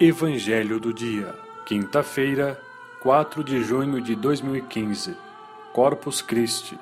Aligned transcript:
Evangelho 0.00 0.78
do 0.78 0.94
Dia, 0.94 1.34
quinta-feira, 1.66 2.56
4 3.00 3.42
de 3.42 3.64
junho 3.64 4.00
de 4.00 4.14
2015, 4.14 5.16
Corpus 5.72 6.22
Christi. 6.22 6.78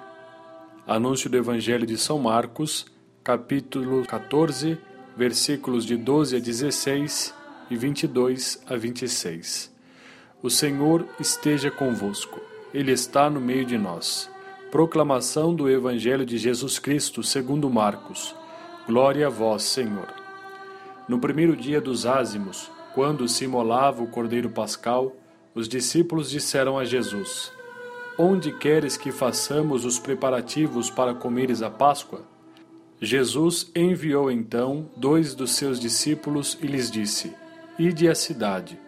Anúncio 0.86 1.30
do 1.30 1.38
Evangelho 1.38 1.86
de 1.86 1.96
São 1.96 2.18
Marcos, 2.18 2.84
capítulo 3.24 4.04
14, 4.04 4.78
versículos 5.16 5.86
de 5.86 5.96
12 5.96 6.36
a 6.36 6.38
16 6.38 7.34
e 7.70 7.76
22 7.78 8.62
a 8.68 8.76
26. 8.76 9.74
O 10.42 10.50
Senhor 10.50 11.08
esteja 11.18 11.70
convosco, 11.70 12.38
Ele 12.74 12.92
está 12.92 13.30
no 13.30 13.40
meio 13.40 13.64
de 13.64 13.78
nós. 13.78 14.30
Proclamação 14.70 15.54
do 15.54 15.70
Evangelho 15.70 16.26
de 16.26 16.36
Jesus 16.36 16.78
Cristo, 16.78 17.22
segundo 17.22 17.70
Marcos. 17.70 18.34
Glória 18.86 19.28
a 19.28 19.30
vós, 19.30 19.62
Senhor. 19.62 20.12
No 21.08 21.18
primeiro 21.18 21.56
dia 21.56 21.80
dos 21.80 22.04
ázimos, 22.04 22.70
quando 22.96 23.28
se 23.28 23.44
imolava 23.44 24.02
o 24.02 24.06
cordeiro 24.06 24.48
pascal, 24.48 25.14
os 25.54 25.68
discípulos 25.68 26.30
disseram 26.30 26.78
a 26.78 26.84
Jesus: 26.86 27.52
Onde 28.18 28.50
queres 28.50 28.96
que 28.96 29.12
façamos 29.12 29.84
os 29.84 29.98
preparativos 29.98 30.88
para 30.88 31.12
comeres 31.12 31.60
a 31.60 31.68
Páscoa? 31.68 32.22
Jesus 32.98 33.70
enviou 33.76 34.30
então 34.30 34.88
dois 34.96 35.34
dos 35.34 35.50
seus 35.50 35.78
discípulos 35.78 36.56
e 36.62 36.66
lhes 36.66 36.90
disse: 36.90 37.34
Ide 37.78 38.08
à 38.08 38.14
cidade. 38.14 38.80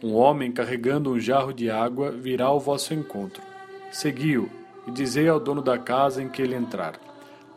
Um 0.00 0.14
homem 0.14 0.52
carregando 0.52 1.10
um 1.10 1.18
jarro 1.18 1.52
de 1.52 1.68
água 1.68 2.12
virá 2.12 2.44
ao 2.44 2.60
vosso 2.60 2.94
encontro. 2.94 3.42
Segui-o 3.90 4.48
e 4.86 4.92
dizei 4.92 5.26
ao 5.26 5.40
dono 5.40 5.60
da 5.60 5.76
casa 5.76 6.22
em 6.22 6.28
que 6.28 6.40
ele 6.40 6.54
entrar: 6.54 7.00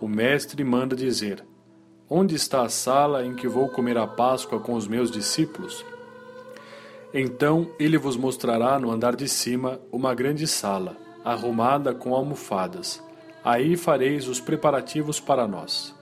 O 0.01 0.07
mestre 0.07 0.63
manda 0.63 0.95
dizer: 0.95 1.45
Onde 2.09 2.33
está 2.33 2.63
a 2.63 2.69
sala 2.69 3.23
em 3.23 3.35
que 3.35 3.47
vou 3.47 3.69
comer 3.69 3.99
a 3.99 4.07
Páscoa 4.07 4.59
com 4.59 4.73
os 4.73 4.87
meus 4.87 5.11
discípulos? 5.11 5.85
Então 7.13 7.71
ele 7.79 7.97
vos 7.97 8.15
mostrará 8.15 8.79
no 8.79 8.91
andar 8.91 9.15
de 9.15 9.27
cima 9.27 9.79
uma 9.91 10.13
grande 10.13 10.45
sala, 10.45 10.95
arrumada 11.25 11.93
com 11.93 12.13
almofadas. 12.13 13.03
Aí 13.43 13.75
fareis 13.75 14.27
os 14.27 14.39
preparativos 14.39 15.19
para 15.19 15.47
nós. 15.47 15.95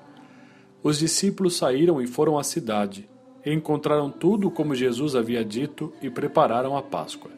Os 0.83 1.00
discípulos 1.00 1.55
saíram 1.55 2.02
e 2.02 2.08
foram 2.08 2.38
à 2.38 2.44
cidade. 2.44 3.09
E 3.45 3.53
encontraram 3.53 4.09
tudo 4.11 4.52
como 4.52 4.75
Jesus 4.75 5.16
havia 5.16 5.45
dito 5.45 5.94
e 6.02 6.09
prepararam 6.09 6.75
a 6.75 6.81
Páscoa. 6.81 7.31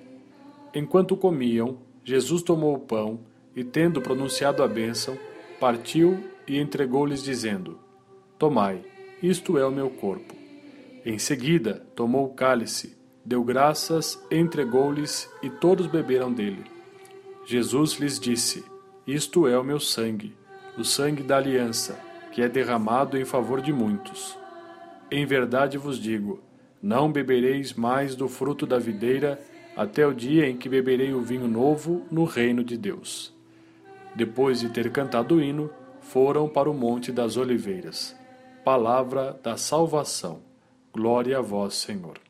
Enquanto 0.73 1.15
comiam, 1.15 1.77
Jesus 2.03 2.41
tomou 2.41 2.73
o 2.73 2.79
pão 2.79 3.19
e, 3.55 3.63
tendo 3.63 4.01
pronunciado 4.01 4.63
a 4.63 4.67
bênção, 4.67 5.17
partiu 5.59 6.23
e 6.47 6.57
entregou-lhes, 6.57 7.21
dizendo: 7.23 7.77
Tomai, 8.39 8.83
isto 9.21 9.57
é 9.57 9.65
o 9.65 9.71
meu 9.71 9.91
corpo. 9.91 10.33
Em 11.05 11.19
seguida, 11.19 11.85
tomou 11.95 12.25
o 12.25 12.33
cálice 12.33 12.98
deu 13.25 13.43
graças, 13.43 14.23
entregou-lhes 14.31 15.29
e 15.41 15.49
todos 15.49 15.87
beberam 15.87 16.31
dele. 16.31 16.63
Jesus 17.45 17.93
lhes 17.93 18.19
disse: 18.19 18.63
Isto 19.05 19.47
é 19.47 19.57
o 19.57 19.63
meu 19.63 19.79
sangue, 19.79 20.35
o 20.77 20.83
sangue 20.83 21.23
da 21.23 21.37
aliança, 21.37 21.99
que 22.31 22.41
é 22.41 22.47
derramado 22.47 23.17
em 23.17 23.25
favor 23.25 23.61
de 23.61 23.73
muitos. 23.73 24.37
Em 25.11 25.25
verdade 25.25 25.77
vos 25.77 25.99
digo: 25.99 26.39
não 26.81 27.11
bebereis 27.11 27.73
mais 27.73 28.15
do 28.15 28.29
fruto 28.29 28.65
da 28.65 28.79
videira 28.79 29.39
até 29.75 30.05
o 30.05 30.13
dia 30.13 30.47
em 30.47 30.57
que 30.57 30.69
beberei 30.69 31.13
o 31.13 31.21
vinho 31.21 31.47
novo 31.47 32.05
no 32.09 32.23
reino 32.23 32.63
de 32.63 32.77
Deus. 32.77 33.33
Depois 34.15 34.59
de 34.59 34.69
ter 34.69 34.91
cantado 34.91 35.35
o 35.35 35.41
hino, 35.41 35.69
foram 36.01 36.47
para 36.47 36.69
o 36.69 36.73
Monte 36.73 37.11
das 37.11 37.37
Oliveiras. 37.37 38.15
Palavra 38.63 39.39
da 39.43 39.57
salvação. 39.57 40.41
Glória 40.93 41.37
a 41.37 41.41
vós, 41.41 41.75
Senhor. 41.75 42.28